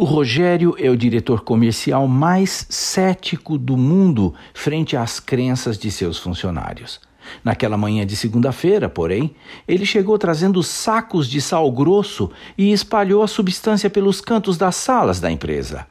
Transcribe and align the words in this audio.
O 0.00 0.04
Rogério 0.04 0.76
é 0.78 0.88
o 0.88 0.96
diretor 0.96 1.40
comercial 1.40 2.06
mais 2.06 2.68
cético 2.70 3.58
do 3.58 3.76
mundo 3.76 4.32
frente 4.54 4.96
às 4.96 5.18
crenças 5.18 5.76
de 5.76 5.90
seus 5.90 6.20
funcionários. 6.20 7.00
Naquela 7.42 7.76
manhã 7.76 8.06
de 8.06 8.14
segunda-feira, 8.14 8.88
porém, 8.88 9.34
ele 9.66 9.84
chegou 9.84 10.16
trazendo 10.16 10.62
sacos 10.62 11.28
de 11.28 11.40
sal 11.40 11.68
grosso 11.72 12.30
e 12.56 12.70
espalhou 12.70 13.24
a 13.24 13.26
substância 13.26 13.90
pelos 13.90 14.20
cantos 14.20 14.56
das 14.56 14.76
salas 14.76 15.18
da 15.18 15.32
empresa. 15.32 15.84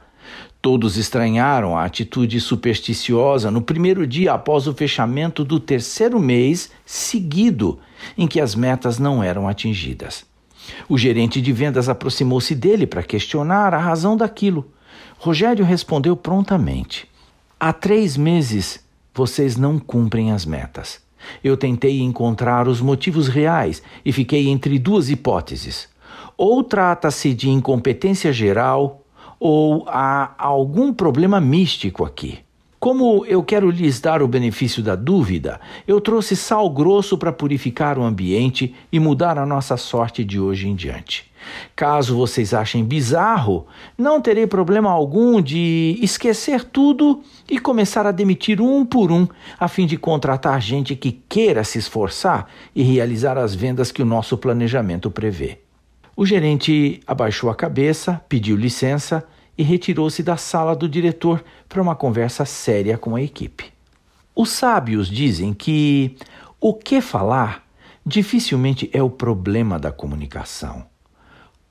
Todos 0.62 0.96
estranharam 0.96 1.76
a 1.76 1.84
atitude 1.84 2.40
supersticiosa 2.40 3.50
no 3.50 3.60
primeiro 3.60 4.06
dia 4.06 4.32
após 4.32 4.66
o 4.66 4.72
fechamento 4.72 5.44
do 5.44 5.60
terceiro 5.60 6.18
mês 6.18 6.70
seguido 6.86 7.78
em 8.16 8.26
que 8.26 8.40
as 8.40 8.54
metas 8.54 8.98
não 8.98 9.22
eram 9.22 9.46
atingidas. 9.46 10.24
O 10.88 10.98
gerente 10.98 11.40
de 11.40 11.52
vendas 11.52 11.88
aproximou-se 11.88 12.54
dele 12.54 12.86
para 12.86 13.02
questionar 13.02 13.72
a 13.72 13.78
razão 13.78 14.16
daquilo. 14.16 14.70
Rogério 15.18 15.64
respondeu 15.64 16.16
prontamente: 16.16 17.08
Há 17.58 17.72
três 17.72 18.16
meses 18.16 18.84
vocês 19.14 19.56
não 19.56 19.78
cumprem 19.78 20.30
as 20.30 20.44
metas. 20.44 21.00
Eu 21.42 21.56
tentei 21.56 22.00
encontrar 22.00 22.68
os 22.68 22.80
motivos 22.80 23.28
reais 23.28 23.82
e 24.04 24.12
fiquei 24.12 24.48
entre 24.48 24.78
duas 24.78 25.10
hipóteses. 25.10 25.88
Ou 26.36 26.62
trata-se 26.62 27.34
de 27.34 27.50
incompetência 27.50 28.32
geral, 28.32 29.02
ou 29.40 29.84
há 29.88 30.34
algum 30.38 30.92
problema 30.92 31.40
místico 31.40 32.04
aqui. 32.04 32.38
Como 32.88 33.22
eu 33.26 33.42
quero 33.42 33.68
lhes 33.68 34.00
dar 34.00 34.22
o 34.22 34.26
benefício 34.26 34.82
da 34.82 34.96
dúvida, 34.96 35.60
eu 35.86 36.00
trouxe 36.00 36.34
sal 36.34 36.70
grosso 36.70 37.18
para 37.18 37.30
purificar 37.30 37.98
o 37.98 38.02
ambiente 38.02 38.74
e 38.90 38.98
mudar 38.98 39.36
a 39.36 39.44
nossa 39.44 39.76
sorte 39.76 40.24
de 40.24 40.40
hoje 40.40 40.68
em 40.68 40.74
diante. 40.74 41.30
Caso 41.76 42.16
vocês 42.16 42.54
achem 42.54 42.82
bizarro, 42.82 43.66
não 43.98 44.22
terei 44.22 44.46
problema 44.46 44.90
algum 44.90 45.42
de 45.42 45.98
esquecer 46.00 46.64
tudo 46.64 47.20
e 47.46 47.58
começar 47.58 48.06
a 48.06 48.10
demitir 48.10 48.58
um 48.58 48.86
por 48.86 49.12
um, 49.12 49.28
a 49.60 49.68
fim 49.68 49.84
de 49.84 49.98
contratar 49.98 50.58
gente 50.62 50.96
que 50.96 51.12
queira 51.28 51.64
se 51.64 51.78
esforçar 51.78 52.48
e 52.74 52.82
realizar 52.82 53.36
as 53.36 53.54
vendas 53.54 53.92
que 53.92 54.00
o 54.00 54.06
nosso 54.06 54.38
planejamento 54.38 55.10
prevê. 55.10 55.58
O 56.16 56.24
gerente 56.24 57.00
abaixou 57.06 57.50
a 57.50 57.54
cabeça, 57.54 58.18
pediu 58.30 58.56
licença 58.56 59.26
e 59.58 59.64
retirou-se 59.64 60.22
da 60.22 60.36
sala 60.36 60.76
do 60.76 60.88
diretor 60.88 61.44
para 61.68 61.82
uma 61.82 61.96
conversa 61.96 62.44
séria 62.44 62.96
com 62.96 63.16
a 63.16 63.20
equipe. 63.20 63.72
Os 64.34 64.50
sábios 64.50 65.08
dizem 65.08 65.52
que 65.52 66.16
o 66.60 66.72
que 66.72 67.00
falar 67.00 67.66
dificilmente 68.06 68.88
é 68.92 69.02
o 69.02 69.10
problema 69.10 69.76
da 69.76 69.90
comunicação. 69.90 70.86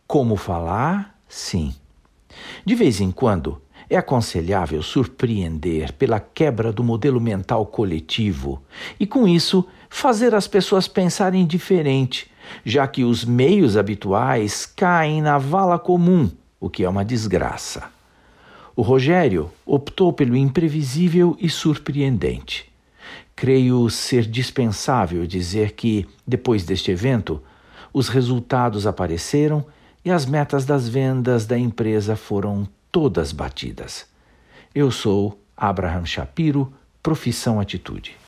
Como 0.06 0.36
falar, 0.36 1.18
sim. 1.30 1.74
De 2.66 2.76
vez 2.76 3.00
em 3.00 3.10
quando, 3.10 3.62
é 3.90 3.96
aconselhável 3.96 4.84
surpreender 4.84 5.94
pela 5.94 6.20
quebra 6.20 6.74
do 6.74 6.84
modelo 6.84 7.22
mental 7.22 7.66
coletivo 7.66 8.62
e, 9.00 9.08
com 9.08 9.26
isso, 9.26 9.66
fazer 9.90 10.36
as 10.36 10.46
pessoas 10.46 10.90
pensarem 10.90 11.46
diferente, 11.46 12.30
já 12.66 12.86
que 12.86 13.06
os 13.06 13.24
meios 13.24 13.78
habituais 13.78 14.66
caem 14.66 15.22
na 15.22 15.38
vala 15.38 15.80
comum 15.80 16.30
o 16.60 16.70
que 16.70 16.84
é 16.84 16.90
uma 16.90 17.06
desgraça. 17.06 17.84
O 18.76 18.82
Rogério 18.82 19.52
optou 19.66 20.12
pelo 20.12 20.36
imprevisível 20.36 21.36
e 21.40 21.50
surpreendente. 21.50 22.72
Creio 23.36 23.90
ser 23.90 24.26
dispensável 24.26 25.26
dizer 25.28 25.74
que, 25.74 26.08
depois 26.26 26.64
deste 26.64 26.92
evento, 26.92 27.42
os 27.94 28.10
resultados 28.10 28.88
apareceram 28.88 29.66
e 30.04 30.12
as 30.12 30.26
metas 30.26 30.66
das 30.66 30.90
vendas 30.90 31.46
da 31.46 31.58
empresa 31.58 32.16
foram 32.16 32.68
todas 32.92 33.32
batidas. 33.32 34.08
Eu 34.74 34.90
sou 34.90 35.40
Abraham 35.56 36.06
Shapiro, 36.06 36.74
profissão 37.02 37.60
Atitude. 37.60 38.18